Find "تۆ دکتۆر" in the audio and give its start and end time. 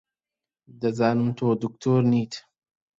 1.37-2.01